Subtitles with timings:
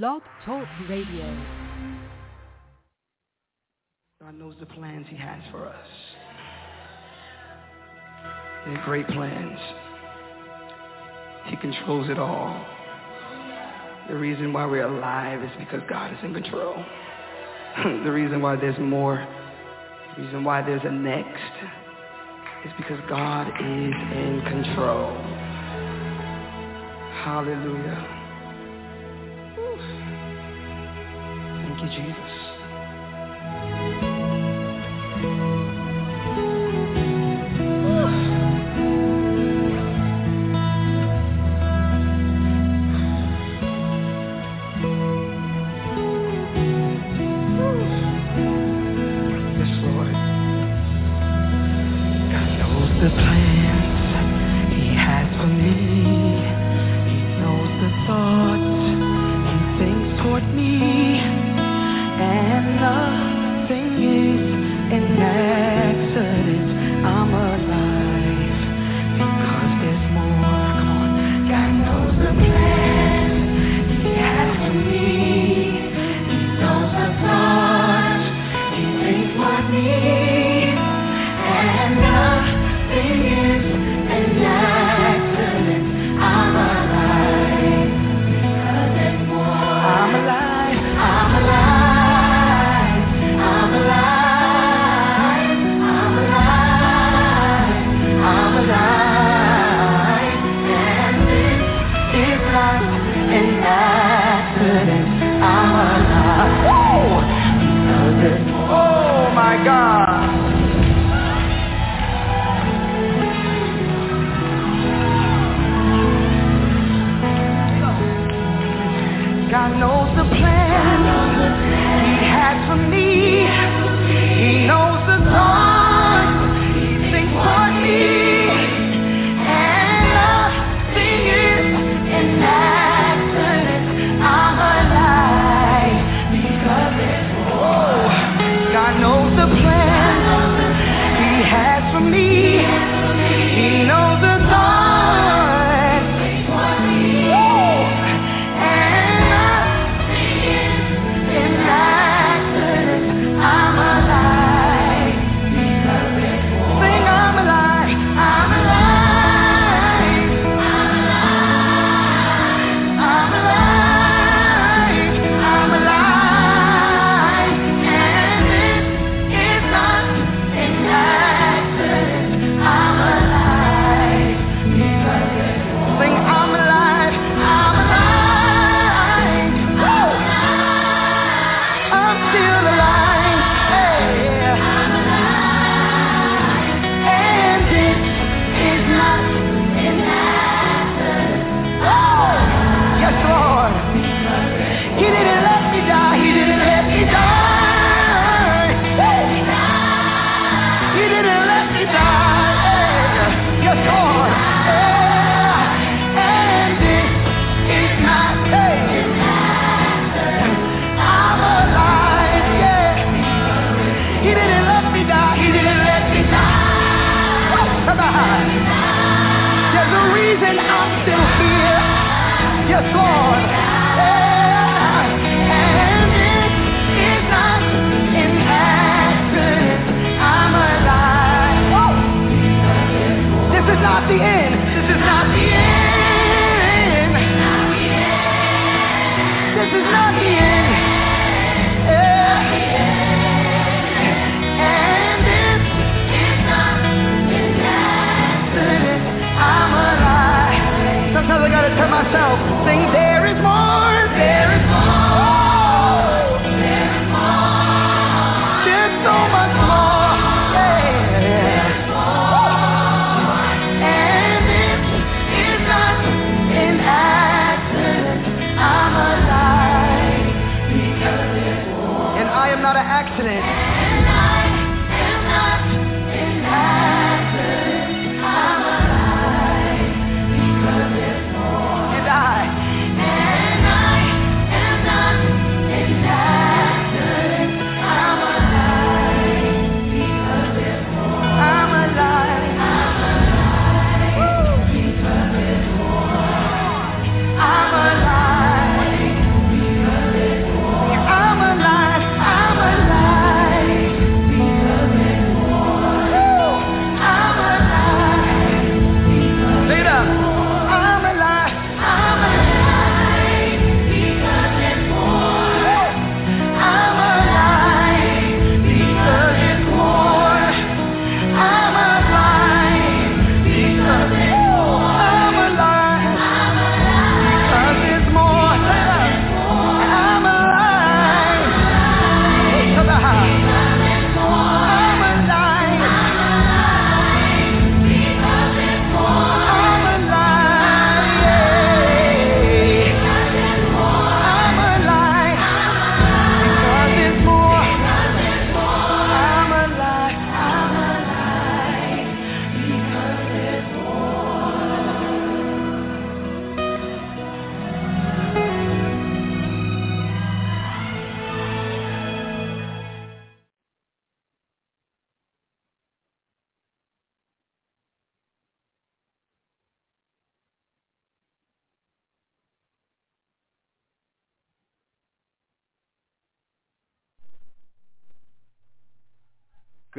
[0.00, 1.38] Blog Talk Radio.
[4.22, 5.86] God knows the plans he has for us.
[8.64, 9.58] They're great plans.
[11.48, 12.64] He controls it all.
[14.08, 16.82] The reason why we're alive is because God is in control.
[17.84, 19.16] the reason why there's more,
[20.16, 21.52] the reason why there's a next
[22.64, 25.12] is because God is in control.
[27.24, 28.11] Hallelujah.
[31.80, 31.92] Thank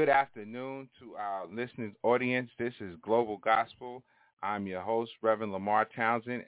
[0.04, 2.50] Good afternoon to our listening audience.
[2.60, 4.04] This is Global Gospel.
[4.42, 6.44] I'm your host, Reverend Lemarr Townsend,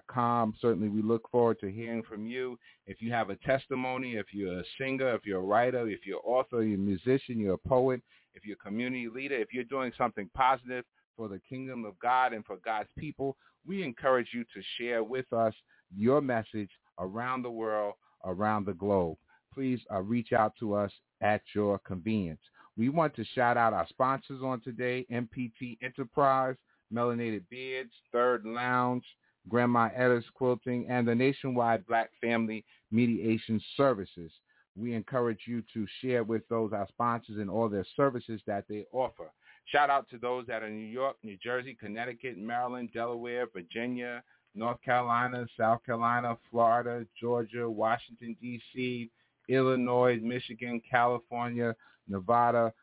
[0.08, 0.54] com.
[0.62, 2.58] Certainly, we look forward to hearing from you.
[2.88, 6.20] If you have a testimony, if you're a singer, if you're a writer, if you're
[6.20, 8.02] an author, you're a musician, you're a poet,
[8.34, 10.86] if you're a community leader, if you're doing something positive
[11.16, 15.32] for the kingdom of God and for God's people, we encourage you to share with
[15.34, 15.54] us
[15.96, 16.70] your message
[17.00, 17.96] around the world,
[18.26, 19.18] around the globe.
[19.54, 20.92] Please uh, reach out to us
[21.22, 22.40] at your convenience.
[22.78, 26.56] We want to shout out our sponsors on today, MPT Enterprise,
[26.94, 29.04] Melanated Beards, Third Lounge,
[29.50, 34.32] Grandma Etta's Quilting, and the Nationwide Black Family Mediation Services.
[34.76, 38.86] We encourage you to share with those our sponsors and all their services that they
[38.94, 39.32] offer.
[39.66, 44.24] Shout out to those that are in New York, New Jersey, Connecticut, Maryland, Delaware, Virginia,
[44.56, 49.10] North Carolina, South Carolina, Florida, Georgia, Washington, D.C.,
[49.50, 51.76] Illinois, Michigan, California,
[52.08, 52.74] Nevada,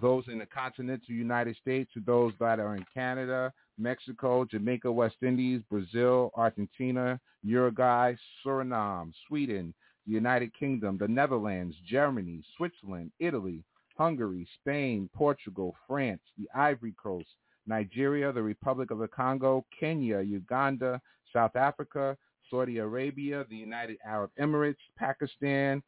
[0.00, 5.16] those in the continental United States, to those that are in Canada, Mexico, Jamaica, West
[5.22, 8.14] Indies, Brazil, Argentina, Uruguay,
[8.44, 9.74] Suriname, Sweden,
[10.06, 13.64] the United Kingdom, the Netherlands, Germany, Switzerland, Italy,
[13.96, 17.28] Hungary, Spain, Portugal, France, the Ivory Coast,
[17.66, 21.00] Nigeria, the Republic of the Congo, Kenya, Uganda,
[21.32, 22.16] South Africa,
[22.50, 25.82] Saudi Arabia, the United Arab Emirates, Pakistan,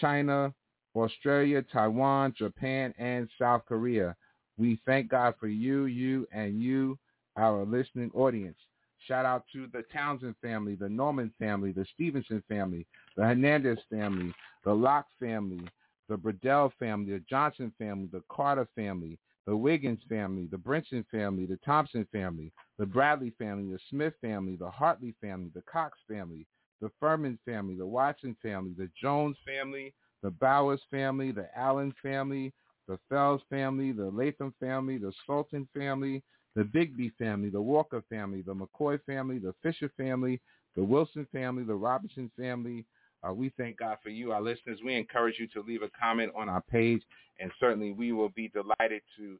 [0.00, 0.54] China,
[0.94, 4.16] Australia, Taiwan, Japan, and South Korea.
[4.56, 6.98] We thank God for you, you, and you
[7.40, 8.58] our listening audience.
[9.06, 14.34] Shout out to the Townsend family, the Norman family, the Stevenson family, the Hernandez family,
[14.64, 15.66] the Locke family,
[16.08, 21.46] the Bradell family, the Johnson family, the Carter family, the Wiggins family, the Brinson family,
[21.46, 26.46] the Thompson family, the Bradley family, the Smith family, the Hartley family, the Cox family,
[26.82, 32.52] the Furman family, the Watson family, the Jones family, the Bowers family, the Allen family,
[32.86, 36.22] the Fells family, the Latham family, the Sultan family,
[36.56, 40.40] the Bigby family, the Walker family, the McCoy family, the Fisher family,
[40.76, 42.84] the Wilson family, the Robinson family.
[43.26, 44.78] Uh, we thank God for you, our listeners.
[44.84, 47.02] We encourage you to leave a comment on our page,
[47.38, 49.38] and certainly we will be delighted to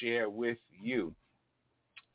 [0.00, 1.14] share with you.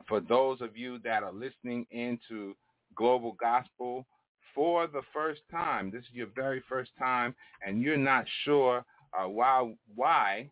[0.08, 2.56] For those of you that are listening into
[2.96, 4.06] Global Gospel
[4.54, 7.36] for the first time, this is your very first time,
[7.66, 8.86] and you're not sure
[9.18, 10.50] uh, why, why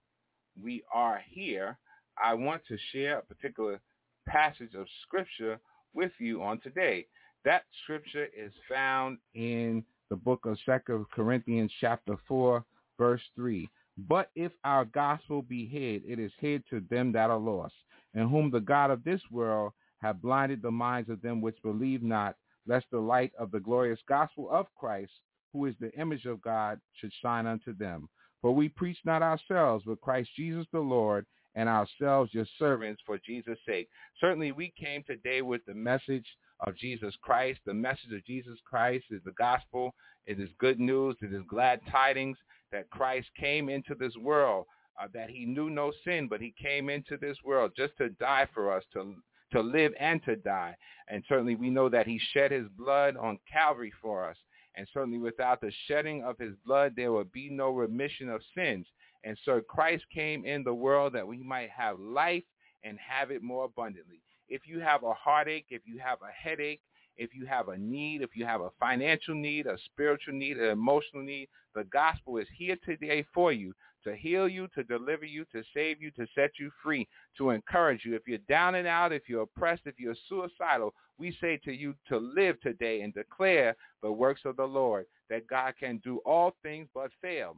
[0.62, 1.78] we are here,
[2.24, 3.80] I want to share a particular
[4.28, 5.60] passage of scripture
[5.94, 7.06] with you on today.
[7.44, 12.64] That scripture is found in the book of Second Corinthians chapter 4,
[12.98, 13.70] verse 3.
[14.08, 17.76] But if our gospel be hid, it is hid to them that are lost,
[18.14, 22.04] in whom the God of this world have blinded the minds of them which believe
[22.04, 22.36] not,
[22.68, 25.12] lest the light of the glorious gospel of Christ,
[25.54, 28.10] who is the image of God, should shine unto them.
[28.42, 33.18] For we preach not ourselves, but Christ Jesus the Lord, and ourselves your servants for
[33.26, 33.88] Jesus' sake.
[34.20, 36.26] Certainly we came today with the message
[36.62, 37.60] of Jesus Christ.
[37.66, 39.94] The message of Jesus Christ is the gospel.
[40.26, 41.16] It is good news.
[41.22, 42.38] It is glad tidings
[42.72, 44.66] that Christ came into this world,
[45.02, 48.48] uh, that he knew no sin, but he came into this world just to die
[48.54, 49.16] for us, to
[49.52, 50.76] to live and to die.
[51.08, 54.38] And certainly we know that he shed his blood on Calvary for us.
[54.76, 58.86] And certainly without the shedding of his blood, there will be no remission of sins.
[59.25, 62.44] And so Christ came in the world that we might have life
[62.84, 64.22] and have it more abundantly.
[64.48, 66.82] If you have a heartache, if you have a headache,
[67.17, 70.70] if you have a need, if you have a financial need, a spiritual need, an
[70.70, 75.46] emotional need, the gospel is here today for you to heal you, to deliver you,
[75.46, 78.15] to save you, to set you free, to encourage you.
[78.15, 81.96] If you're down and out, if you're oppressed, if you're suicidal, we say to you
[82.10, 86.55] to live today and declare the works of the Lord, that God can do all
[86.62, 87.58] things but fail.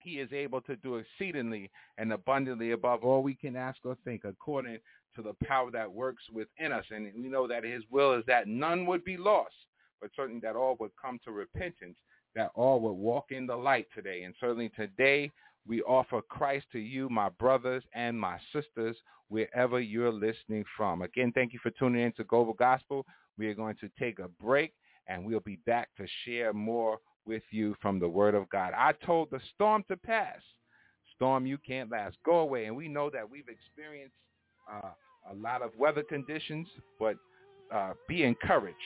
[0.00, 4.22] He is able to do exceedingly and abundantly above all we can ask or think
[4.24, 4.78] according
[5.16, 6.84] to the power that works within us.
[6.90, 9.54] And we know that his will is that none would be lost,
[10.00, 11.96] but certainly that all would come to repentance,
[12.34, 14.22] that all would walk in the light today.
[14.22, 15.30] And certainly today
[15.66, 18.96] we offer Christ to you, my brothers and my sisters,
[19.28, 21.02] wherever you're listening from.
[21.02, 23.04] Again, thank you for tuning in to Global Gospel.
[23.36, 24.72] We are going to take a break,
[25.06, 26.98] and we'll be back to share more
[27.28, 28.72] with you from the Word of God.
[28.76, 30.40] I told the storm to pass.
[31.14, 32.16] Storm, you can't last.
[32.24, 32.64] Go away.
[32.64, 34.14] And we know that we've experienced
[34.72, 34.90] uh,
[35.30, 36.66] a lot of weather conditions,
[36.98, 37.16] but
[37.72, 38.76] uh, be encouraged.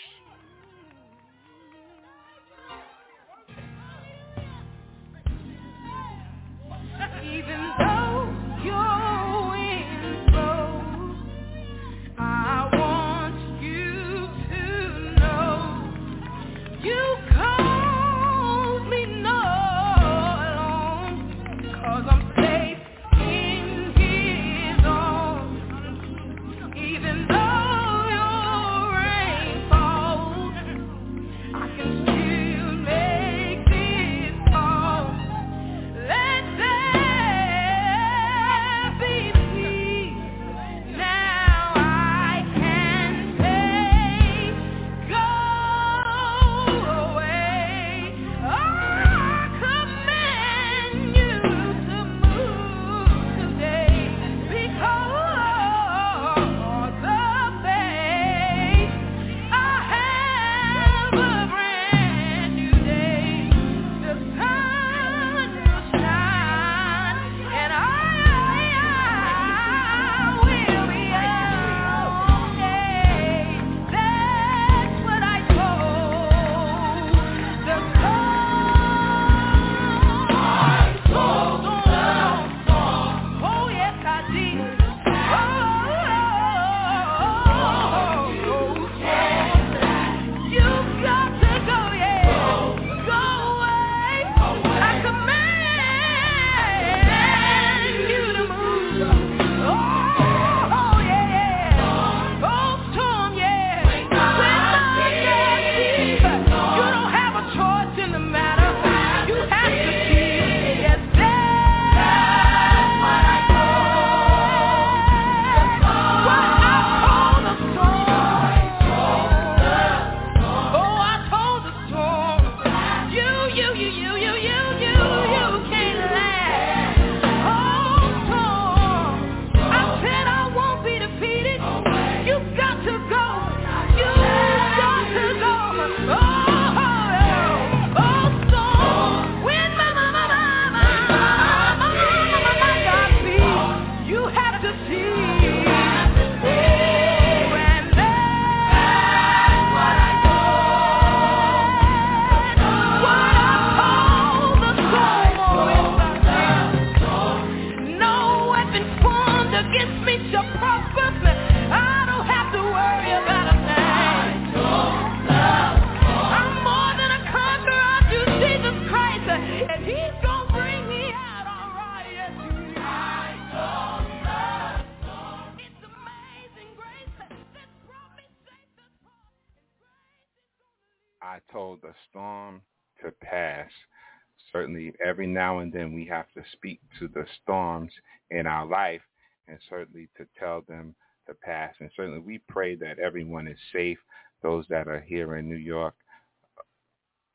[185.23, 187.93] Every now and then we have to speak to the storms
[188.33, 189.03] in our life
[189.47, 190.97] and certainly to tell them
[191.29, 191.73] to pass.
[191.79, 193.99] And certainly we pray that everyone is safe.
[194.43, 195.95] Those that are here in New York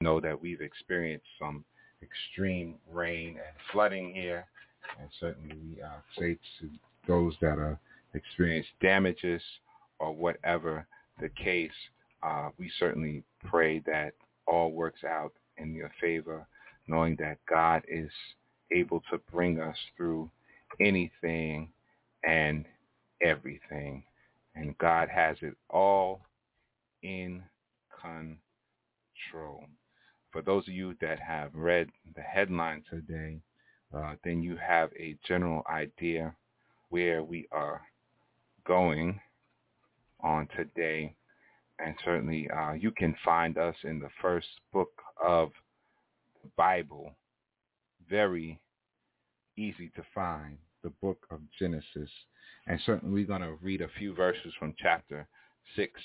[0.02, 1.64] know that we've experienced some
[2.04, 4.46] extreme rain and flooding here.
[5.00, 6.70] And certainly we are safe to
[7.08, 7.80] those that are
[8.14, 9.42] experienced damages
[10.00, 10.86] or whatever
[11.22, 11.72] the case,
[12.22, 14.12] uh, we certainly pray that
[14.46, 16.46] all works out in your favor,
[16.88, 18.10] knowing that God is
[18.72, 20.30] able to bring us through
[20.80, 21.70] anything
[22.28, 22.66] and
[23.22, 24.04] everything.
[24.56, 26.22] And God has it all
[27.04, 27.44] in
[28.02, 29.64] control.
[30.32, 33.40] For those of you that have read the headline today,
[33.96, 36.36] uh, then you have a general idea
[36.90, 37.82] where we are
[38.66, 39.20] going
[40.22, 41.16] on today.
[41.80, 44.90] and certainly uh, you can find us in the first book
[45.24, 45.52] of
[46.56, 47.16] Bible.
[48.10, 48.60] Very
[49.58, 52.10] easy to find, the book of Genesis.
[52.68, 55.28] And certainly we're going to read a few verses from chapter
[55.76, 56.00] 6,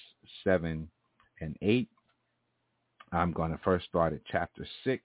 [0.44, 0.88] 7,
[1.40, 1.88] and 8.
[3.12, 5.02] I'm going to first start at chapter 6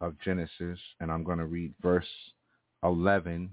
[0.00, 2.06] of Genesis, and I'm going to read verse
[2.82, 3.50] 11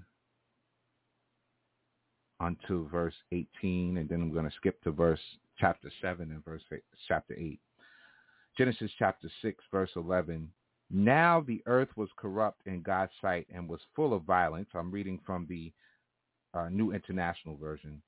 [2.40, 5.20] unto verse 18, and then I'm going to skip to verse
[5.58, 7.60] chapter 7 and verse eight, chapter 8.
[8.58, 10.50] Genesis chapter 6, verse 11.
[10.90, 14.68] Now the earth was corrupt in God's sight and was full of violence.
[14.74, 15.72] I'm reading from the
[16.54, 18.02] uh, New International Version.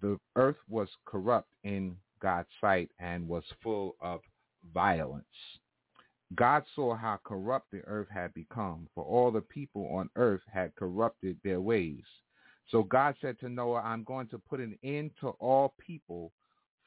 [0.00, 4.20] The earth was corrupt in God's sight and was full of
[4.72, 5.24] violence.
[6.36, 10.76] God saw how corrupt the earth had become, for all the people on earth had
[10.76, 12.04] corrupted their ways.
[12.70, 16.30] So God said to Noah, I'm going to put an end to all people,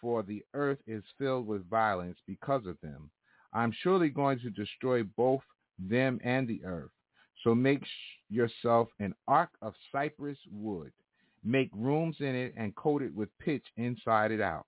[0.02, 3.10] for the earth is filled with violence because of them.
[3.54, 5.42] I'm surely going to destroy both
[5.80, 6.92] them and the earth.
[7.44, 7.84] So make
[8.30, 10.92] yourself an ark of cypress wood.
[11.44, 14.66] Make rooms in it and coat it with pitch inside it out.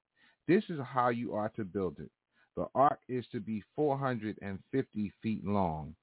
[0.48, 2.10] This is how you are to build it.
[2.56, 5.96] The ark is to be 450 feet long,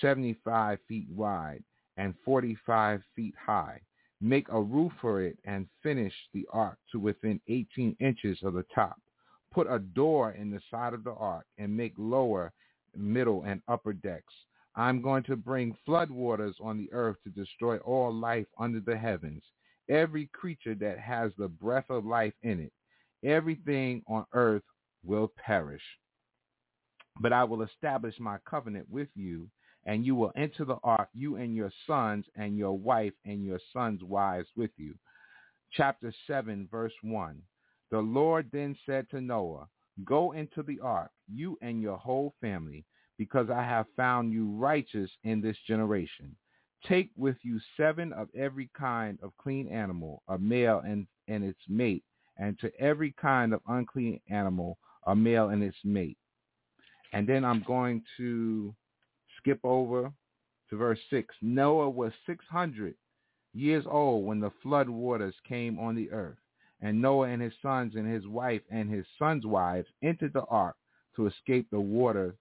[0.00, 1.62] 75 feet wide,
[1.96, 3.80] and 45 feet high.
[4.20, 8.64] Make a roof for it and finish the ark to within 18 inches of the
[8.74, 9.00] top.
[9.52, 12.52] Put a door in the side of the ark and make lower,
[12.96, 14.34] middle, and upper decks.
[14.74, 18.96] I'm going to bring flood waters on the earth to destroy all life under the
[18.96, 19.42] heavens,
[19.88, 22.72] every creature that has the breath of life in it.
[23.24, 24.62] Everything on earth
[25.04, 25.82] will perish.
[27.20, 29.48] But I will establish my covenant with you
[29.88, 33.58] and you will enter the ark, you and your sons and your wife and your
[33.72, 34.94] sons' wives with you.
[35.72, 37.40] Chapter 7, verse 1.
[37.90, 39.66] The Lord then said to Noah,
[40.04, 42.84] Go into the ark, you and your whole family,
[43.16, 46.36] because I have found you righteous in this generation.
[46.86, 51.62] Take with you seven of every kind of clean animal, a male and, and its
[51.66, 52.04] mate,
[52.36, 56.18] and to every kind of unclean animal, a male and its mate.
[57.14, 58.74] And then I'm going to
[59.48, 60.12] skip over
[60.68, 61.34] to verse 6.
[61.40, 62.94] Noah was 600
[63.54, 66.36] years old when the flood waters came on the earth.
[66.82, 70.76] And Noah and his sons and his wife and his sons' wives entered the ark
[71.16, 72.36] to escape the water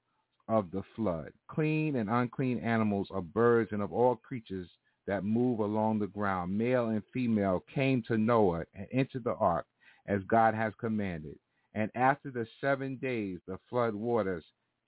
[0.50, 1.32] of the flood.
[1.48, 4.68] Clean and unclean animals of birds and of all creatures
[5.08, 9.66] that move along the ground, male and female, came to Noah and entered the ark
[10.08, 11.40] as God has commanded.
[11.74, 14.44] And after the seven days, the flood waters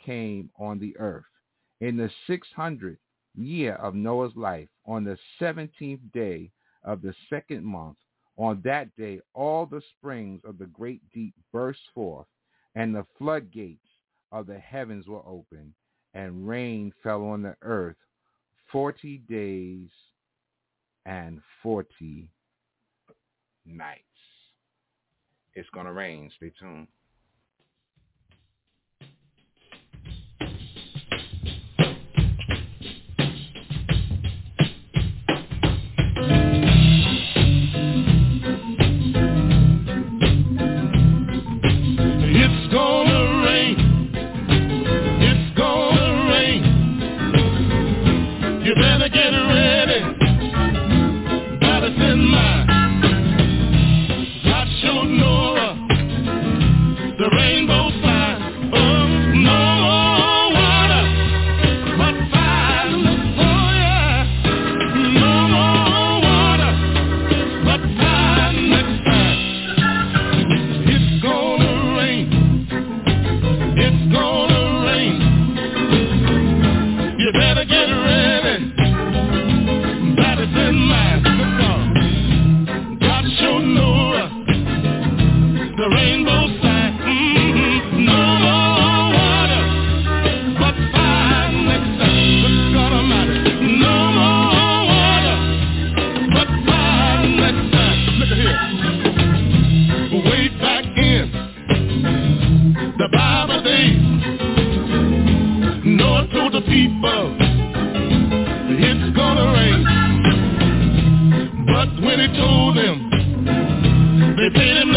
[0.06, 1.24] came on the earth.
[1.82, 2.98] In the 600th
[3.36, 6.52] year of Noah's life, on the 17th day
[6.84, 7.98] of the second month,
[8.38, 12.28] on that day all the springs of the great deep burst forth,
[12.76, 13.88] and the floodgates
[14.32, 15.74] of the heavens were opened,
[16.14, 17.98] and rain fell on the earth
[18.72, 19.90] forty days
[21.06, 22.30] and forty
[23.66, 24.04] nights.
[25.56, 26.32] It's going to rain.
[26.38, 26.88] Stay tuned.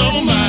[0.02, 0.41] no my.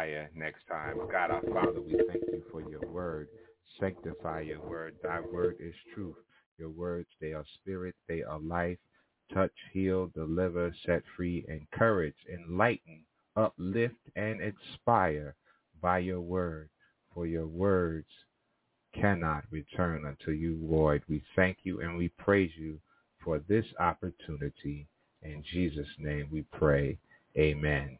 [0.00, 0.96] Fire next time.
[1.12, 3.28] God our Father, we thank you for your word.
[3.78, 4.94] Sanctify your word.
[5.02, 6.16] Thy word is truth.
[6.58, 8.78] Your words, they are spirit, they are life.
[9.32, 13.02] Touch, heal, deliver, set free, encourage, enlighten,
[13.36, 15.34] uplift, and inspire
[15.82, 16.70] by your word.
[17.14, 18.08] For your words
[18.94, 21.02] cannot return unto you void.
[21.08, 22.78] We thank you and we praise you
[23.22, 24.86] for this opportunity.
[25.22, 26.98] In Jesus' name we pray.
[27.36, 27.98] Amen.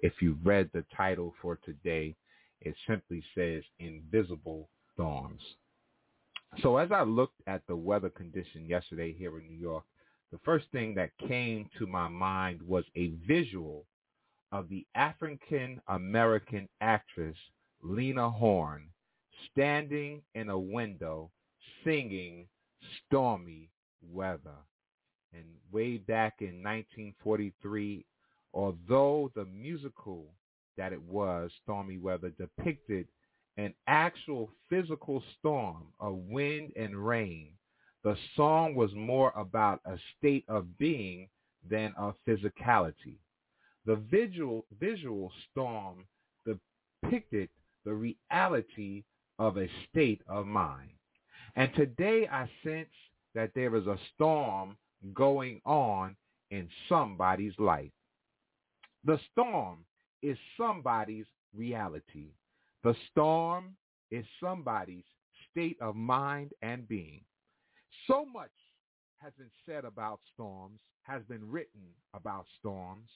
[0.00, 2.14] If you read the title for today,
[2.60, 5.42] it simply says Invisible Storms.
[6.62, 9.84] So as I looked at the weather condition yesterday here in New York,
[10.32, 13.84] the first thing that came to my mind was a visual
[14.52, 17.36] of the African American actress
[17.82, 18.88] Lena Horne
[19.50, 21.30] standing in a window
[21.84, 22.46] singing
[23.06, 23.68] Stormy
[24.10, 24.56] Weather.
[25.32, 28.04] And way back in 1943,
[28.56, 30.24] although the musical
[30.78, 33.06] that it was, Stormy Weather, depicted
[33.58, 37.50] an actual physical storm of wind and rain,
[38.02, 41.28] the song was more about a state of being
[41.68, 43.18] than of physicality.
[43.84, 46.06] The visual, visual storm
[46.46, 47.50] depicted
[47.84, 49.04] the reality
[49.38, 50.90] of a state of mind.
[51.56, 52.88] And today I sense
[53.34, 54.76] that there is a storm
[55.14, 56.16] going on
[56.50, 57.90] in somebody's life.
[59.06, 59.84] The storm
[60.20, 62.32] is somebody's reality.
[62.82, 63.76] The storm
[64.10, 65.04] is somebody's
[65.50, 67.20] state of mind and being.
[68.08, 68.50] So much
[69.18, 71.82] has been said about storms, has been written
[72.14, 73.08] about storms.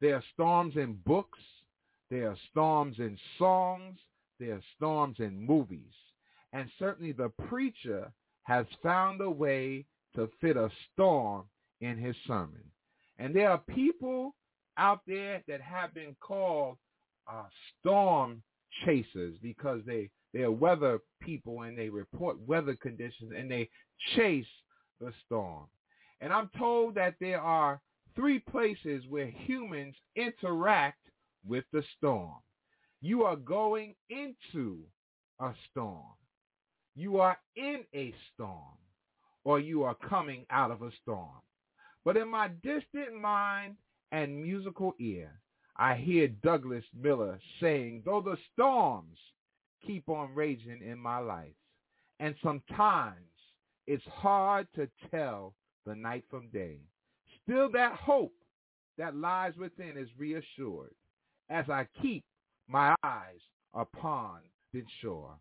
[0.00, 1.40] There are storms in books.
[2.10, 3.98] There are storms in songs.
[4.38, 5.94] There are storms in movies.
[6.52, 8.12] And certainly the preacher
[8.44, 11.44] has found a way to fit a storm
[11.80, 12.62] in his sermon.
[13.18, 14.34] And there are people
[14.76, 16.76] out there that have been called
[17.30, 17.44] uh,
[17.80, 18.42] storm
[18.84, 23.68] chasers because they, they are weather people and they report weather conditions and they
[24.16, 24.46] chase
[25.00, 25.64] the storm.
[26.20, 27.80] And I'm told that there are
[28.16, 30.98] three places where humans interact
[31.46, 32.34] with the storm.
[33.00, 34.78] You are going into
[35.40, 36.14] a storm.
[36.96, 38.78] You are in a storm
[39.44, 41.42] or you are coming out of a storm.
[42.04, 43.76] But in my distant mind
[44.14, 45.32] and musical ear,
[45.76, 49.18] I hear Douglas Miller saying, though the storms
[49.84, 51.56] keep on raging in my life,
[52.20, 53.16] and sometimes
[53.88, 55.52] it's hard to tell
[55.84, 56.78] the night from day,
[57.42, 58.32] still that hope
[58.98, 60.94] that lies within is reassured
[61.50, 62.22] as I keep
[62.68, 63.40] my eyes
[63.74, 65.34] upon the shore.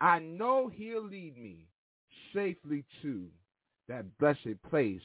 [0.00, 1.66] I know he'll lead me
[2.32, 3.26] safely to
[3.88, 5.02] that blessed place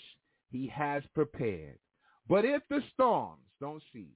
[0.51, 1.79] he has prepared.
[2.27, 4.07] But if the storms don't cease,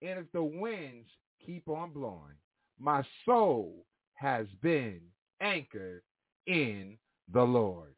[0.00, 1.08] and if the winds
[1.44, 2.36] keep on blowing,
[2.78, 5.00] my soul has been
[5.40, 6.02] anchored
[6.46, 6.96] in
[7.32, 7.94] the Lord.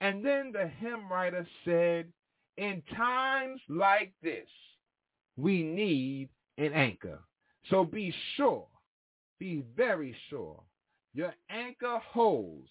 [0.00, 2.06] And then the hymn writer said,
[2.56, 4.48] in times like this,
[5.36, 6.28] we need
[6.58, 7.20] an anchor.
[7.70, 8.66] So be sure,
[9.38, 10.62] be very sure,
[11.14, 12.68] your anchor holds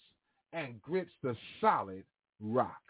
[0.52, 2.04] and grips the solid
[2.40, 2.80] rock.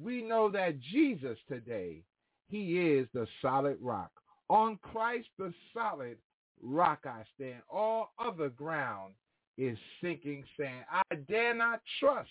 [0.00, 2.02] We know that Jesus today,
[2.48, 4.10] he is the solid rock.
[4.48, 6.16] On Christ, the solid
[6.62, 7.62] rock I stand.
[7.70, 9.14] All other ground
[9.58, 10.84] is sinking sand.
[10.90, 12.30] I dare not trust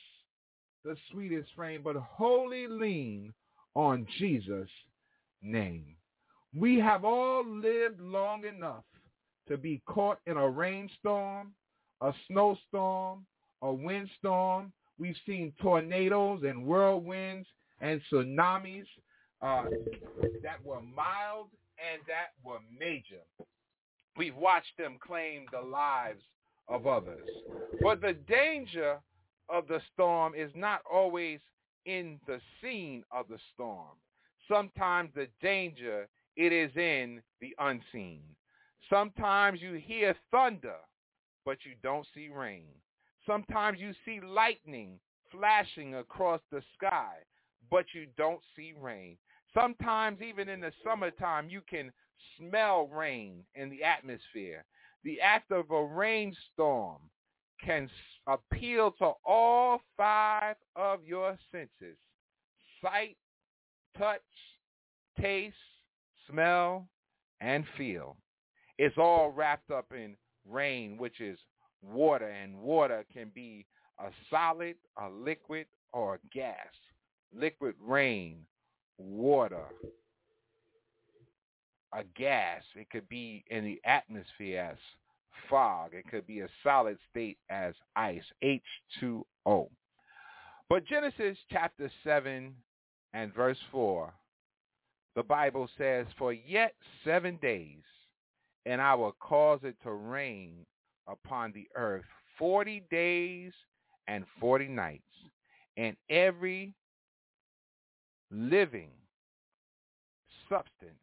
[0.83, 3.33] the sweetest frame, but wholly lean
[3.75, 4.69] on Jesus'
[5.41, 5.95] name.
[6.55, 8.85] We have all lived long enough
[9.47, 11.51] to be caught in a rainstorm,
[12.01, 13.25] a snowstorm,
[13.61, 14.71] a windstorm.
[14.97, 17.47] We've seen tornadoes and whirlwinds
[17.81, 18.87] and tsunamis
[19.41, 19.65] uh,
[20.43, 23.21] that were mild and that were major.
[24.17, 26.23] We've watched them claim the lives
[26.67, 27.27] of others.
[27.81, 28.97] But the danger
[29.49, 31.39] of the storm is not always
[31.85, 33.95] in the scene of the storm.
[34.47, 38.21] Sometimes the danger, it is in the unseen.
[38.89, 40.75] Sometimes you hear thunder,
[41.45, 42.67] but you don't see rain.
[43.25, 44.99] Sometimes you see lightning
[45.31, 47.15] flashing across the sky,
[47.69, 49.17] but you don't see rain.
[49.59, 51.91] Sometimes even in the summertime, you can
[52.37, 54.63] smell rain in the atmosphere.
[55.03, 56.97] The act of a rainstorm
[57.63, 57.89] can
[58.27, 61.97] appeal to all five of your senses.
[62.83, 63.17] Sight,
[63.97, 64.21] touch,
[65.19, 65.55] taste,
[66.29, 66.87] smell,
[67.41, 68.15] and feel.
[68.77, 70.15] It's all wrapped up in
[70.47, 71.39] rain, which is
[71.81, 73.65] water, and water can be
[73.99, 76.67] a solid, a liquid, or a gas.
[77.33, 78.45] Liquid rain,
[78.97, 79.65] water,
[81.93, 82.63] a gas.
[82.75, 84.77] It could be in the atmosphere as
[85.49, 85.93] fog.
[85.93, 89.69] It could be a solid state as ice, H2O.
[90.69, 92.53] But Genesis chapter 7
[93.13, 94.13] and verse 4,
[95.15, 97.83] the Bible says, For yet seven days,
[98.65, 100.65] and I will cause it to rain
[101.07, 102.03] upon the earth
[102.37, 103.53] 40 days
[104.07, 105.03] and 40 nights,
[105.77, 106.73] and every
[108.31, 108.91] living
[110.49, 110.93] substance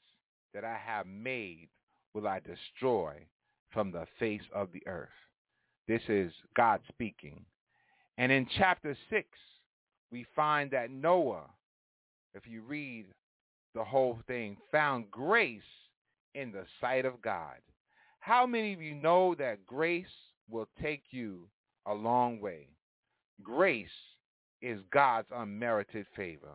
[0.53, 1.69] that I have made
[2.15, 3.15] will I destroy
[3.71, 5.09] from the face of the earth.
[5.89, 7.45] This is God speaking.
[8.17, 9.29] And in chapter 6,
[10.11, 11.45] we find that Noah,
[12.35, 13.07] if you read
[13.75, 15.61] the whole thing, found grace
[16.35, 17.57] in the sight of God.
[18.21, 20.07] How many of you know that grace
[20.49, 21.49] will take you
[21.87, 22.69] a long way?
[23.43, 23.89] Grace
[24.63, 26.53] is God's unmerited favor.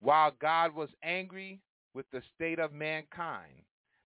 [0.00, 1.60] While God was angry
[1.94, 3.52] with the state of mankind,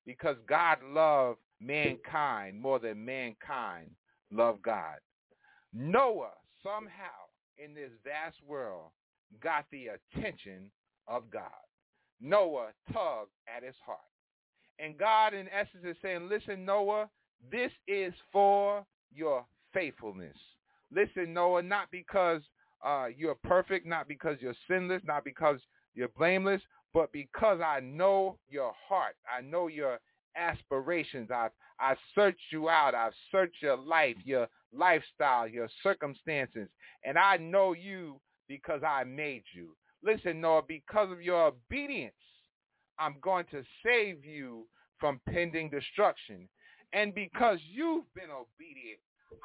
[0.06, 3.90] because God loved mankind more than mankind
[4.30, 4.96] loved God.
[5.72, 7.28] Noah somehow
[7.58, 8.90] in this vast world
[9.42, 10.70] got the attention
[11.08, 11.50] of God.
[12.20, 13.98] Noah tugged at his heart.
[14.78, 17.08] And God in essence is saying, listen, Noah,
[17.50, 20.36] this is for your faithfulness.
[20.92, 22.42] Listen, Noah, not because
[22.84, 25.58] uh, you're perfect, not because you're sinless, not because
[25.94, 29.16] you're blameless, but because I know your heart.
[29.28, 29.98] I know your
[30.36, 31.30] aspirations.
[31.30, 32.94] I've I've searched you out.
[32.94, 36.68] I've searched your life, your lifestyle, your circumstances,
[37.04, 39.76] and I know you because I made you.
[40.02, 42.14] Listen, Noah, because of your obedience,
[42.98, 44.66] I'm going to save you
[45.00, 46.48] from pending destruction.
[46.92, 49.00] And because you've been obedient,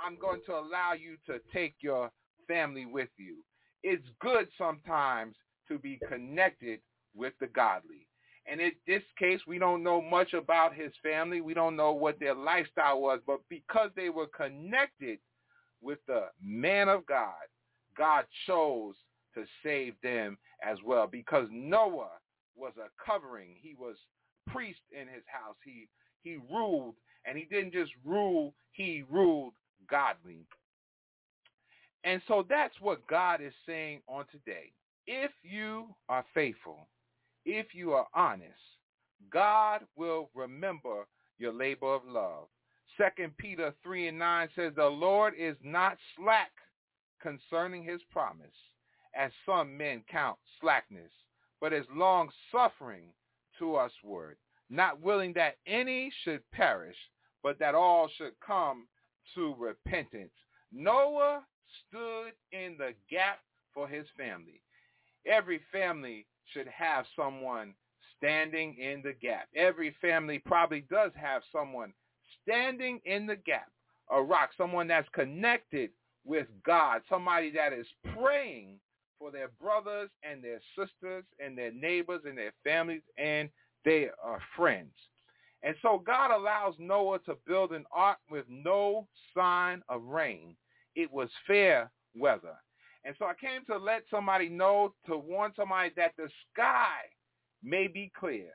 [0.05, 2.11] I'm going to allow you to take your
[2.47, 3.37] family with you.
[3.81, 5.35] It's good sometimes
[5.69, 6.79] to be connected
[7.15, 8.07] with the godly.
[8.51, 11.39] And in this case, we don't know much about his family.
[11.39, 13.19] We don't know what their lifestyle was.
[13.25, 15.19] But because they were connected
[15.81, 17.33] with the man of God,
[17.97, 18.95] God chose
[19.35, 22.09] to save them as well because Noah
[22.55, 23.55] was a covering.
[23.61, 23.95] He was
[24.47, 25.55] priest in his house.
[25.63, 25.87] He
[26.21, 29.53] he ruled, and he didn't just rule, he ruled
[29.89, 30.45] godly.
[32.03, 34.71] And so that's what God is saying on today.
[35.11, 36.87] If you are faithful,
[37.43, 38.53] if you are honest,
[39.31, 41.07] God will remember
[41.39, 42.45] your labor of love.
[42.95, 46.51] Second Peter 3 and 9 says, The Lord is not slack
[47.19, 48.53] concerning his promise,
[49.15, 51.11] as some men count slackness,
[51.59, 53.05] but is long-suffering
[53.57, 54.37] to us word,
[54.69, 56.97] not willing that any should perish,
[57.41, 58.87] but that all should come
[59.33, 60.29] to repentance.
[60.71, 61.41] Noah
[61.87, 63.39] stood in the gap
[63.73, 64.61] for his family.
[65.25, 67.73] Every family should have someone
[68.17, 69.47] standing in the gap.
[69.55, 71.93] Every family probably does have someone
[72.43, 73.69] standing in the gap,
[74.11, 75.91] a rock, someone that's connected
[76.25, 78.79] with God, somebody that is praying
[79.17, 83.49] for their brothers and their sisters and their neighbors and their families and
[83.85, 84.91] their uh, friends.
[85.63, 90.55] And so God allows Noah to build an ark with no sign of rain.
[90.95, 92.55] It was fair weather.
[93.09, 96.93] And so I came to let somebody know, to warn somebody that the sky
[97.63, 98.51] may be clear.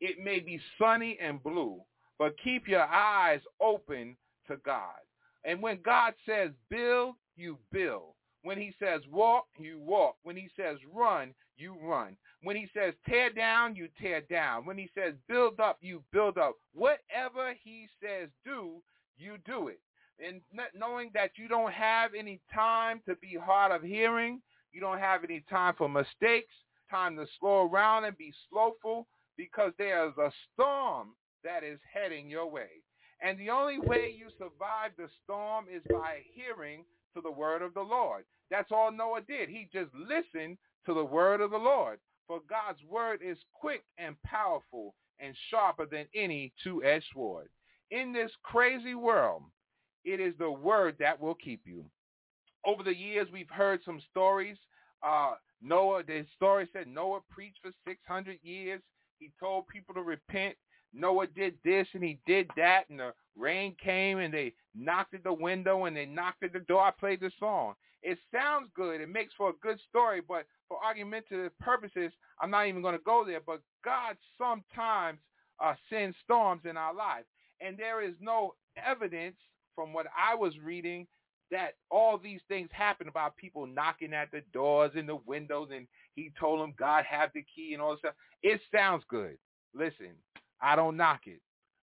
[0.00, 1.82] It may be sunny and blue,
[2.18, 4.96] but keep your eyes open to God.
[5.44, 8.14] And when God says build, you build.
[8.42, 10.16] When he says walk, you walk.
[10.22, 12.16] When he says run, you run.
[12.42, 14.64] When he says tear down, you tear down.
[14.64, 16.54] When he says build up, you build up.
[16.72, 18.80] Whatever he says do,
[19.18, 19.80] you do it.
[20.26, 20.40] And
[20.78, 24.40] knowing that you don't have any time to be hard of hearing,
[24.72, 26.52] you don't have any time for mistakes,
[26.90, 29.06] time to slow around and be slowful
[29.36, 31.08] because there's a storm
[31.42, 32.68] that is heading your way.
[33.22, 37.74] And the only way you survive the storm is by hearing to the word of
[37.74, 38.24] the Lord.
[38.50, 39.48] That's all Noah did.
[39.48, 41.98] He just listened to the word of the Lord.
[42.26, 47.48] For God's word is quick and powerful and sharper than any two-edged sword.
[47.90, 49.42] In this crazy world,
[50.04, 51.84] it is the word that will keep you.
[52.64, 54.56] Over the years, we've heard some stories.
[55.02, 55.32] Uh,
[55.62, 58.80] Noah, the story said Noah preached for 600 years.
[59.18, 60.56] He told people to repent.
[60.92, 65.22] Noah did this and he did that, and the rain came and they knocked at
[65.22, 66.82] the window and they knocked at the door.
[66.82, 67.74] I played the song.
[68.02, 69.00] It sounds good.
[69.00, 73.04] It makes for a good story, but for argumentative purposes, I'm not even going to
[73.04, 73.40] go there.
[73.44, 75.18] But God sometimes
[75.62, 77.24] uh, sends storms in our life,
[77.60, 79.36] and there is no evidence
[79.74, 81.06] from what I was reading
[81.50, 85.86] that all these things happen about people knocking at the doors and the windows and
[86.14, 88.14] he told them God have the key and all this stuff.
[88.42, 89.36] It sounds good.
[89.74, 90.12] Listen,
[90.60, 91.40] I don't knock it.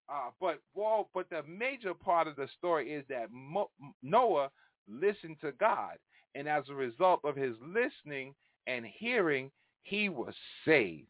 [0.10, 3.72] Uh, but well, but the major part of the story is that Mo-
[4.02, 4.50] Noah
[4.88, 5.98] listened to God,
[6.34, 8.34] and as a result of his listening
[8.68, 9.52] and hearing,
[9.84, 10.34] he was
[10.64, 11.08] saved.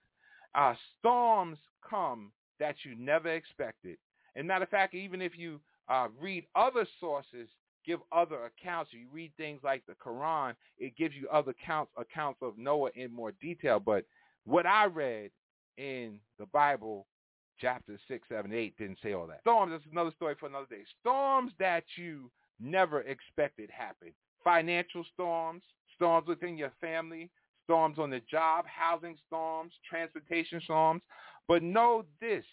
[0.56, 3.98] Uh, storms come that you never expected.
[4.36, 5.60] And matter of fact, even if you
[5.90, 7.48] uh, read other sources,
[7.86, 8.92] give other accounts.
[8.94, 13.12] You read things like the Quran, it gives you other accounts accounts of Noah in
[13.12, 13.80] more detail.
[13.80, 14.06] But
[14.46, 15.32] what I read
[15.78, 17.06] in the Bible,
[17.60, 19.42] chapter 6, 7, 8, didn't say all that.
[19.42, 20.84] Storms, that's another story for another day.
[21.02, 22.30] Storms that you
[22.60, 24.10] never expected happen.
[24.44, 25.64] Financial storms,
[25.96, 27.30] storms within your family,
[27.66, 31.02] storms on the job, housing storms, transportation storms.
[31.48, 32.46] But know this,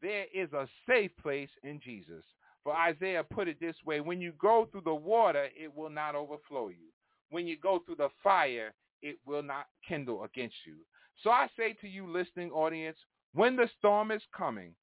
[0.00, 2.24] there is a safe place in Jesus.
[2.64, 6.14] For Isaiah put it this way, when you go through the water, it will not
[6.14, 6.90] overflow you.
[7.30, 10.76] When you go through the fire, it will not kindle against you.
[11.22, 12.96] So I say to you, listening audience,
[13.34, 14.74] when the storm is coming,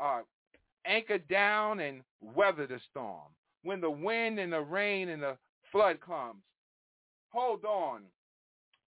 [0.00, 0.20] uh,
[0.86, 3.32] anchor down and weather the storm.
[3.62, 5.36] When the wind and the rain and the
[5.72, 6.42] flood comes,
[7.30, 8.02] hold on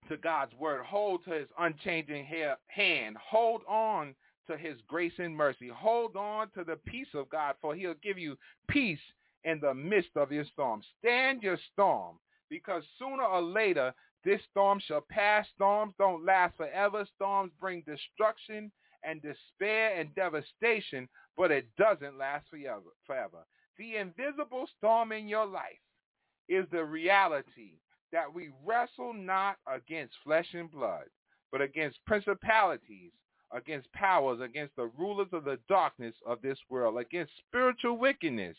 [0.08, 0.86] to God's word.
[0.86, 2.26] Hold to his unchanging
[2.68, 3.18] hand.
[3.30, 4.16] Hold on
[4.48, 5.70] to his grace and mercy.
[5.74, 8.38] Hold on to the peace of God, for he'll give you
[8.68, 9.00] peace
[9.44, 10.82] in the midst of your storm.
[11.00, 12.18] Stand your storm,
[12.50, 13.94] because sooner or later,
[14.26, 15.46] this storm shall pass.
[15.56, 17.06] Storms don't last forever.
[17.16, 18.72] Storms bring destruction
[19.04, 23.46] and despair and devastation, but it doesn't last forever.
[23.78, 25.80] The invisible storm in your life
[26.50, 27.74] is the reality
[28.12, 31.06] that we wrestle not against flesh and blood,
[31.52, 33.12] but against principalities,
[33.52, 38.58] against powers, against the rulers of the darkness of this world, against spiritual wickedness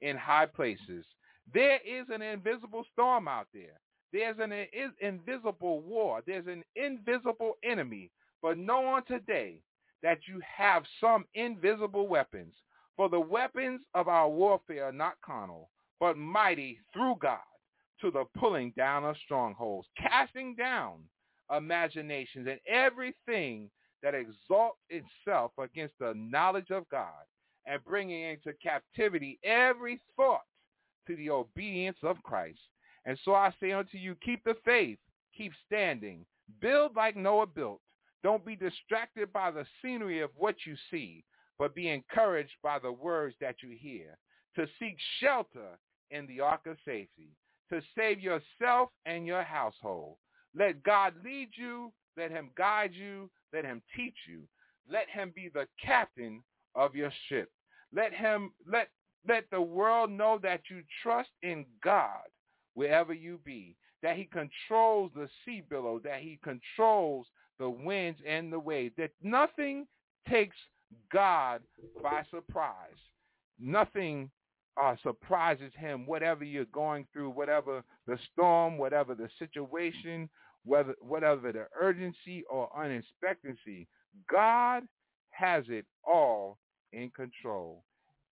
[0.00, 1.04] in high places.
[1.52, 3.80] There is an invisible storm out there.
[4.12, 4.52] There's an
[5.00, 6.22] invisible war.
[6.26, 8.10] There's an invisible enemy.
[8.42, 9.60] But know on today
[10.02, 12.54] that you have some invisible weapons.
[12.96, 15.70] For the weapons of our warfare are not carnal,
[16.00, 17.38] but mighty through God
[18.00, 21.00] to the pulling down of strongholds, casting down
[21.54, 23.70] imaginations and everything
[24.02, 27.24] that exalts itself against the knowledge of God
[27.66, 30.42] and bringing into captivity every thought
[31.06, 32.60] to the obedience of Christ.
[33.04, 34.98] And so I say unto you, keep the faith,
[35.36, 36.24] keep standing,
[36.60, 37.80] build like Noah built.
[38.22, 41.24] Don't be distracted by the scenery of what you see,
[41.58, 44.18] but be encouraged by the words that you hear.
[44.56, 45.78] To seek shelter
[46.10, 47.30] in the ark of safety,
[47.70, 50.16] to save yourself and your household.
[50.54, 51.92] Let God lead you.
[52.16, 53.30] Let him guide you.
[53.52, 54.42] Let him teach you.
[54.90, 56.42] Let him be the captain
[56.74, 57.50] of your ship.
[57.94, 58.88] Let him let
[59.26, 62.28] let the world know that you trust in God
[62.74, 67.26] wherever you be, that he controls the sea billow, that he controls
[67.58, 69.86] the winds and the waves, that nothing
[70.28, 70.56] takes
[71.12, 71.60] God
[72.02, 72.96] by surprise.
[73.60, 74.30] Nothing
[74.80, 80.28] uh, surprises him, whatever you're going through, whatever the storm, whatever the situation,
[80.68, 83.88] whether whatever the urgency or unexpectancy,
[84.30, 84.82] God
[85.30, 86.58] has it all
[86.92, 87.82] in control.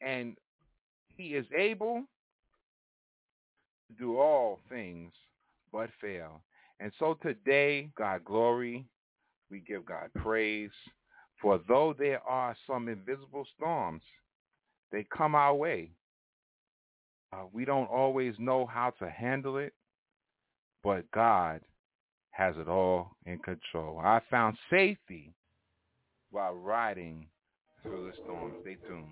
[0.00, 0.36] And
[1.16, 2.04] he is able
[3.88, 5.12] to do all things
[5.72, 6.42] but fail.
[6.78, 8.84] And so today, God glory,
[9.50, 10.70] we give God praise.
[11.40, 14.02] For though there are some invisible storms,
[14.92, 15.90] they come our way.
[17.32, 19.72] Uh, we don't always know how to handle it,
[20.84, 21.60] but God
[22.36, 23.98] has it all in control.
[23.98, 25.32] I found safety
[26.30, 27.26] while riding
[27.82, 28.52] through the storm.
[28.62, 29.06] Stay tuned.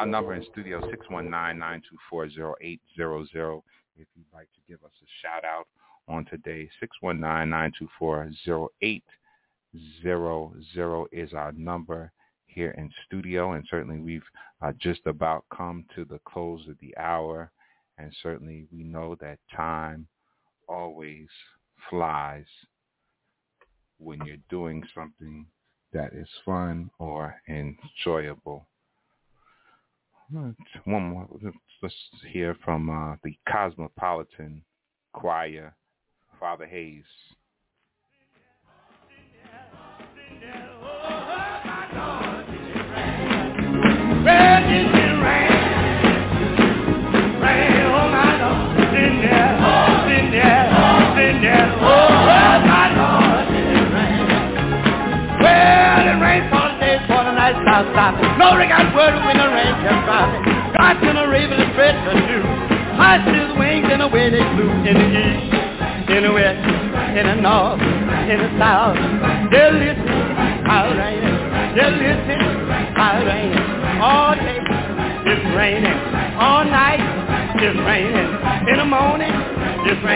[0.00, 0.80] Our number in studio,
[2.10, 3.62] 619-924-0800.
[3.98, 5.66] If you'd like to give us a shout out
[6.08, 6.70] on today,
[7.04, 9.02] 619-924-0800
[11.12, 12.10] is our number
[12.46, 13.52] here in studio.
[13.52, 14.24] And certainly we've
[14.62, 17.52] uh, just about come to the close of the hour.
[17.98, 20.06] And certainly we know that time
[20.66, 21.28] always
[21.90, 22.46] flies
[23.98, 25.44] when you're doing something
[25.92, 28.66] that is fun or enjoyable.
[30.32, 31.28] One more.
[31.82, 31.94] Let's
[32.32, 34.62] hear from uh, the Cosmopolitan
[35.12, 35.74] Choir,
[36.38, 37.04] Father Hayes.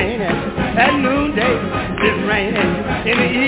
[0.05, 0.36] Raining.
[0.76, 1.55] At noonday
[2.05, 2.72] it's raining.
[3.09, 3.43] In the evening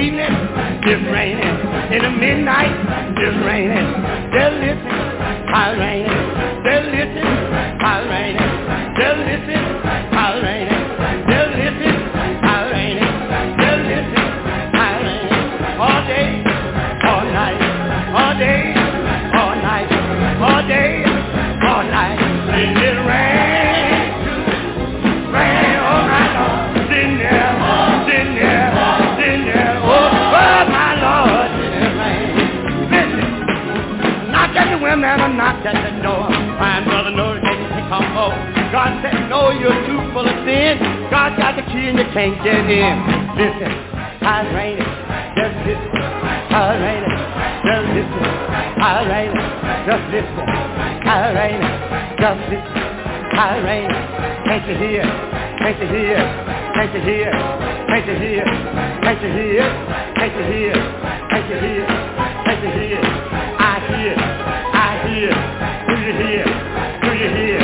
[59.26, 59.66] you hear?
[60.14, 60.74] Can't you hear?
[61.30, 61.86] Can't you hear?
[62.46, 63.00] Can't you hear?
[63.58, 64.14] I hear.
[64.14, 65.32] I hear.
[65.86, 66.44] Do you hear?
[67.02, 67.58] Do you hear?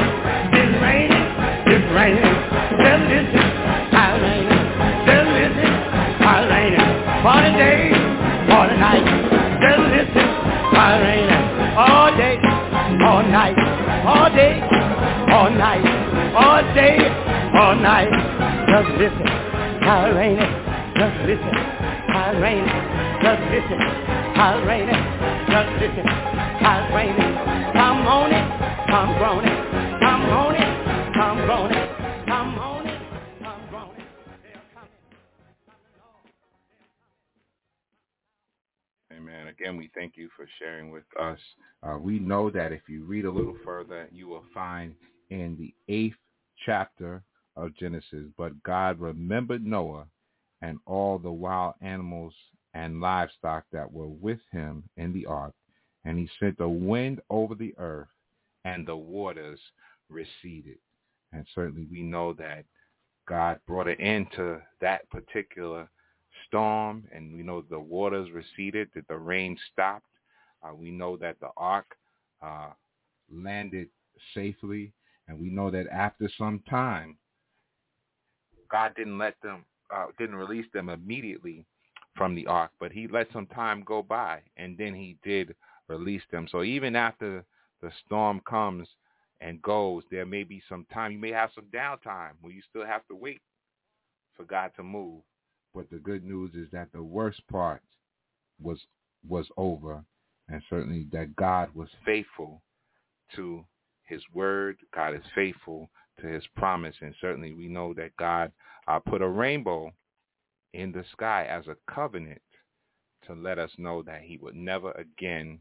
[0.58, 1.26] It's raining.
[1.70, 2.34] It's raining.
[2.82, 3.46] Just listen.
[3.94, 4.62] How's raining?
[5.06, 5.70] Just listen.
[6.18, 6.88] How's raining?
[7.22, 7.94] For the day,
[8.50, 9.06] for the night.
[9.62, 10.26] Just listen.
[10.74, 11.42] How's raining?
[11.78, 12.36] All day,
[13.06, 13.58] all night,
[14.04, 14.60] all day,
[15.30, 15.86] all night,
[16.34, 16.98] all day,
[17.54, 18.10] all night.
[18.66, 19.26] Just listen.
[19.82, 20.61] How's raining?
[21.02, 21.52] Just listen.
[22.14, 22.64] How's raining?
[23.22, 23.78] Just listen.
[24.38, 24.94] How's raining?
[25.50, 26.06] Just listen.
[27.74, 28.46] Come on it,
[28.88, 31.92] come on it, come on it.
[39.12, 39.48] Amen.
[39.48, 41.40] Again, we thank you for sharing with us.
[41.82, 44.94] Uh, we know that if you read a little further, you will find
[45.30, 46.14] in the eighth
[46.64, 47.24] chapter
[47.56, 50.06] of Genesis, but God remembered Noah
[50.62, 52.32] and all the wild animals
[52.74, 55.52] and livestock that were with him in the ark,
[56.04, 58.08] and he sent a wind over the earth,
[58.64, 59.60] and the waters
[60.08, 60.78] receded.
[61.32, 62.64] And certainly we know that
[63.28, 65.88] God brought an end to that particular
[66.46, 70.06] storm, and we know the waters receded, that the rain stopped.
[70.62, 71.86] Uh, we know that the ark
[72.42, 72.70] uh,
[73.30, 73.88] landed
[74.34, 74.92] safely,
[75.28, 77.16] and we know that after some time,
[78.70, 81.66] God didn't let them, uh, didn't release them immediately
[82.16, 85.54] from the ark, but he let some time go by, and then he did
[85.88, 86.46] release them.
[86.50, 87.44] So even after
[87.80, 88.88] the storm comes
[89.40, 91.12] and goes, there may be some time.
[91.12, 93.40] You may have some downtime where you still have to wait
[94.36, 95.22] for God to move.
[95.74, 97.82] But the good news is that the worst part
[98.60, 98.78] was
[99.28, 100.02] was over,
[100.48, 102.60] and certainly that God was faithful
[103.36, 103.64] to
[104.12, 104.76] his word.
[104.94, 105.90] God is faithful
[106.20, 108.52] to his promise, and certainly we know that God
[108.86, 109.90] uh, put a rainbow
[110.74, 112.42] in the sky as a covenant
[113.26, 115.60] to let us know that he would never again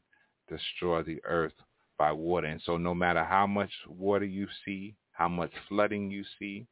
[0.50, 1.54] destroy the earth
[1.98, 2.48] by water.
[2.48, 6.66] And so no matter how much water you see, how much flooding you see,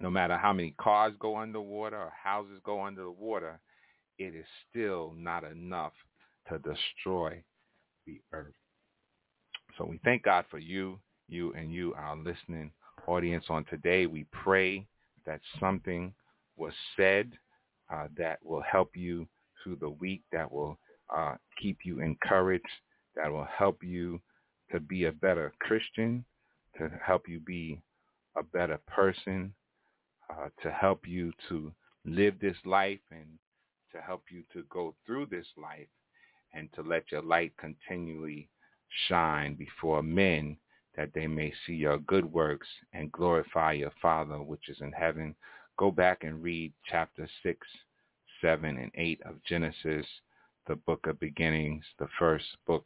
[0.00, 3.60] no matter how many cars go underwater or houses go under the water,
[4.18, 5.92] it is still not enough
[6.48, 7.42] to destroy
[8.06, 8.54] the earth.
[9.78, 10.98] So we thank God for you,
[11.28, 12.72] you and you, our listening
[13.06, 14.06] audience on today.
[14.06, 14.84] We pray
[15.24, 16.12] that something
[16.56, 17.30] was said
[17.88, 19.28] uh, that will help you
[19.62, 20.76] through the week, that will
[21.16, 22.66] uh, keep you encouraged,
[23.14, 24.20] that will help you
[24.72, 26.24] to be a better Christian,
[26.76, 27.80] to help you be
[28.36, 29.54] a better person,
[30.28, 31.72] uh, to help you to
[32.04, 33.26] live this life and
[33.92, 35.88] to help you to go through this life
[36.52, 38.48] and to let your light continually
[39.08, 40.56] shine before men
[40.96, 45.34] that they may see your good works and glorify your Father which is in heaven.
[45.78, 47.66] Go back and read chapter 6,
[48.40, 50.06] 7, and 8 of Genesis,
[50.66, 52.84] the book of beginnings, the first book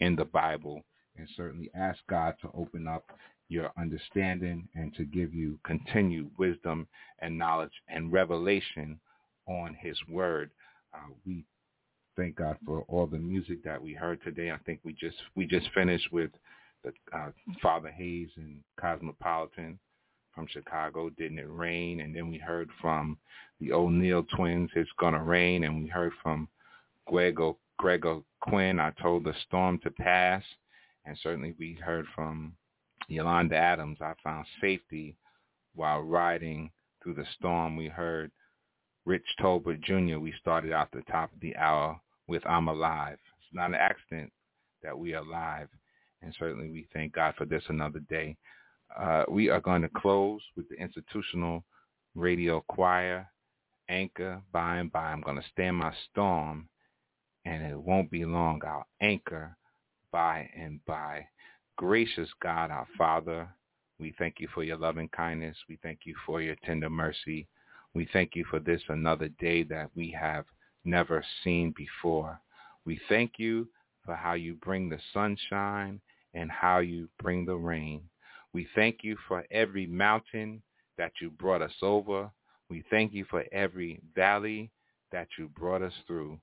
[0.00, 0.82] in the Bible,
[1.16, 3.04] and certainly ask God to open up
[3.48, 6.88] your understanding and to give you continued wisdom
[7.18, 8.98] and knowledge and revelation
[9.46, 10.50] on his word.
[10.94, 11.44] Uh, we
[12.16, 14.50] thank God for all the music that we heard today.
[14.50, 16.30] I think we just we just finished with
[16.84, 19.78] the uh, Father Hayes and Cosmopolitan
[20.34, 22.00] from Chicago, Didn't It Rain?
[22.00, 23.18] And then we heard from
[23.60, 26.48] the O'Neal twins, It's Gonna Rain, and we heard from
[27.06, 30.42] Grego Greg O'Quin, I Told the Storm to Pass.
[31.04, 32.54] And certainly we heard from
[33.08, 35.16] Yolanda Adams, I Found Safety
[35.74, 36.70] While Riding
[37.02, 37.76] Through the Storm.
[37.76, 38.30] We heard
[39.04, 43.18] Rich Tolbert Jr., we started out the top of the hour with I'm Alive.
[43.38, 44.32] It's not an accident
[44.82, 45.68] that we are alive.
[46.22, 48.36] And certainly we thank God for this another day.
[48.98, 51.64] Uh, we are going to close with the institutional
[52.14, 53.28] radio choir,
[53.88, 55.06] Anchor, by and by.
[55.06, 56.68] I'm going to stand my storm,
[57.44, 58.60] and it won't be long.
[58.64, 59.56] I'll anchor
[60.12, 61.26] by and by.
[61.76, 63.48] Gracious God, our Father,
[63.98, 65.56] we thank you for your loving kindness.
[65.68, 67.48] We thank you for your tender mercy.
[67.94, 70.46] We thank you for this another day that we have
[70.84, 72.40] never seen before.
[72.84, 73.68] We thank you
[74.04, 76.00] for how you bring the sunshine
[76.34, 78.02] and how you bring the rain.
[78.52, 80.62] We thank you for every mountain
[80.98, 82.30] that you brought us over.
[82.68, 84.70] We thank you for every valley
[85.12, 86.38] that you brought us through.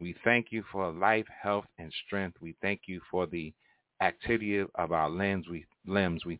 [0.00, 2.38] We thank you for life, health, and strength.
[2.40, 3.52] We thank you for the
[4.00, 5.46] activity of our limbs.
[5.48, 5.64] We,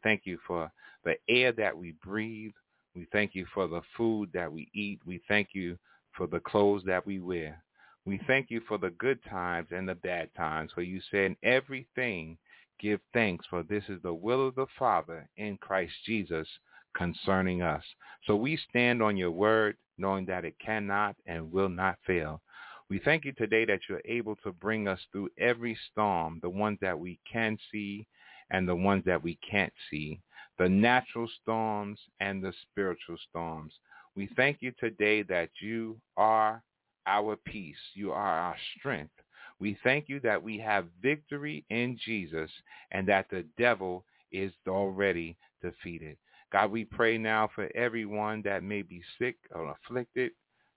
[0.02, 0.70] thank you for
[1.04, 2.52] the air that we breathe.
[2.94, 5.00] We thank you for the food that we eat.
[5.06, 5.78] We thank you
[6.16, 7.62] for the clothes that we wear.
[8.04, 12.36] We thank you for the good times and the bad times, for you said everything
[12.80, 16.48] give thanks, for this is the will of the Father in Christ Jesus
[16.94, 17.84] concerning us.
[18.26, 22.42] So we stand on your word, knowing that it cannot and will not fail.
[22.90, 26.78] We thank you today that you're able to bring us through every storm, the ones
[26.82, 28.06] that we can see
[28.50, 30.20] and the ones that we can't see
[30.58, 33.72] the natural storms and the spiritual storms.
[34.14, 36.62] We thank you today that you are
[37.06, 37.76] our peace.
[37.94, 39.12] You are our strength.
[39.58, 42.50] We thank you that we have victory in Jesus
[42.90, 46.16] and that the devil is already defeated.
[46.52, 50.32] God, we pray now for everyone that may be sick or afflicted,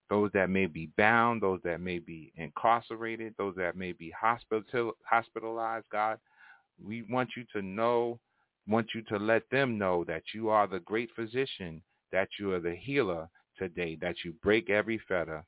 [0.10, 4.94] those that may be bound, those that may be incarcerated, those that may be hospital,
[5.04, 6.20] hospitalized, God.
[6.82, 8.20] We want you to know
[8.68, 12.60] want you to let them know that you are the great physician, that you are
[12.60, 15.44] the healer today, that you break every fetter.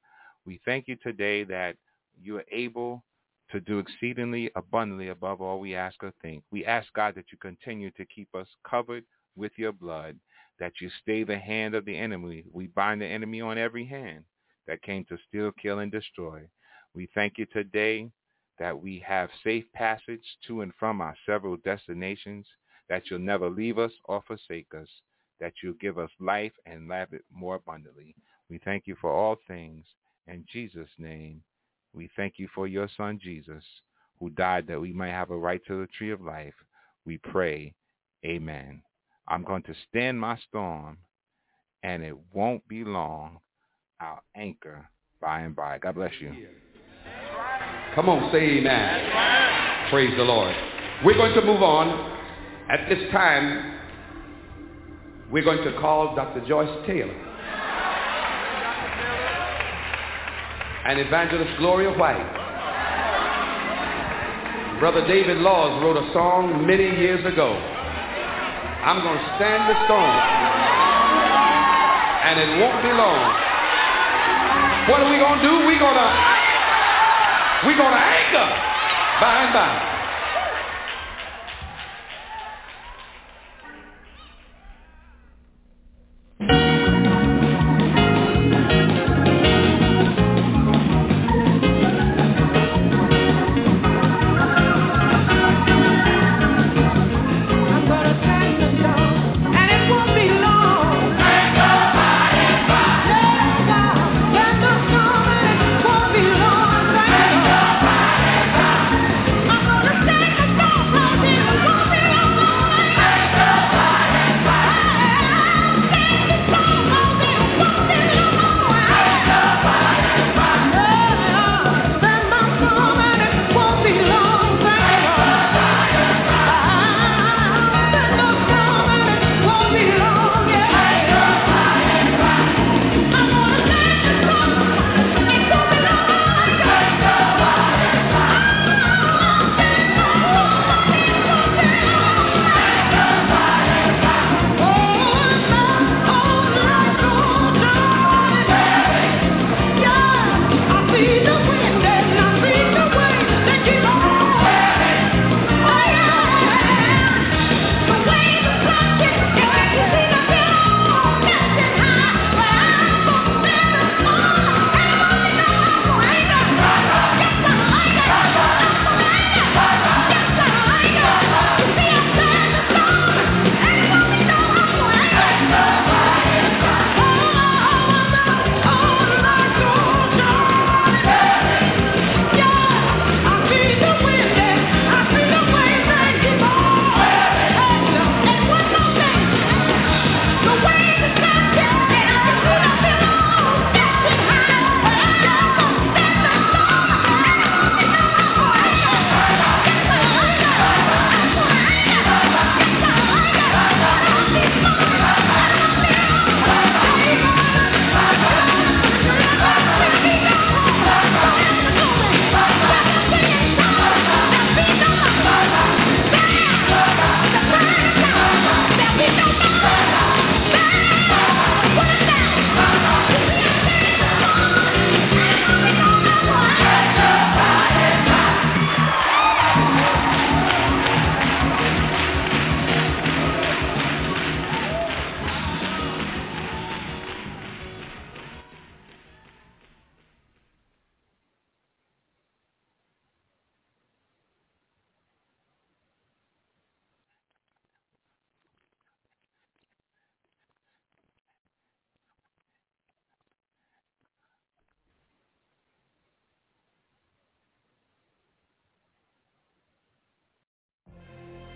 [0.46, 1.76] We thank you today that
[2.22, 3.04] you are able
[3.52, 6.44] to do exceedingly abundantly above all we ask or think.
[6.52, 9.04] We ask, God, that you continue to keep us covered
[9.36, 10.18] with your blood,
[10.60, 12.44] that you stay the hand of the enemy.
[12.52, 14.24] We bind the enemy on every hand
[14.68, 16.42] that came to steal, kill, and destroy.
[16.94, 18.10] We thank you today
[18.60, 22.46] that we have safe passage to and from our several destinations
[22.90, 24.88] that you'll never leave us or forsake us,
[25.40, 28.16] that you'll give us life and life it more abundantly.
[28.50, 29.86] We thank you for all things.
[30.28, 31.42] In Jesus' name,
[31.94, 33.64] we thank you for your son, Jesus,
[34.20, 36.54] who died that we might have a right to the tree of life.
[37.06, 37.74] We pray,
[38.26, 38.82] amen.
[39.28, 40.98] I'm going to stand my storm,
[41.84, 43.40] and it won't be long.
[44.00, 44.88] I'll anchor
[45.22, 45.80] by and by.
[45.80, 46.34] God bless you.
[47.96, 49.90] Come on, say amen.
[49.90, 50.56] Praise the Lord.
[51.04, 52.17] We're going to move on.
[52.70, 53.80] At this time,
[55.32, 56.46] we're going to call Dr.
[56.46, 57.16] Joyce Taylor
[60.84, 62.28] and Evangelist Gloria White.
[64.82, 67.56] Brother David Laws wrote a song many years ago.
[67.56, 70.16] I'm going to stand the storm,
[72.28, 73.32] and it won't be long.
[74.92, 75.56] What are we going to do?
[75.72, 76.12] We're going to
[77.64, 78.48] we're going to anchor
[79.24, 79.97] by and by.